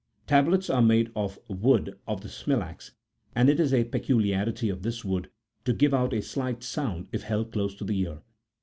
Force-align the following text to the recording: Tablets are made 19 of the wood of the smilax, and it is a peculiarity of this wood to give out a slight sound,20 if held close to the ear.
Tablets 0.25 0.67
are 0.67 0.81
made 0.81 1.13
19 1.13 1.13
of 1.15 1.39
the 1.47 1.53
wood 1.53 1.99
of 2.07 2.21
the 2.21 2.27
smilax, 2.27 2.93
and 3.35 3.49
it 3.51 3.59
is 3.59 3.71
a 3.71 3.83
peculiarity 3.83 4.67
of 4.67 4.81
this 4.81 5.05
wood 5.05 5.29
to 5.63 5.73
give 5.73 5.93
out 5.93 6.11
a 6.11 6.23
slight 6.23 6.63
sound,20 6.63 7.07
if 7.11 7.21
held 7.21 7.51
close 7.51 7.75
to 7.75 7.83
the 7.83 7.99
ear. 7.99 8.21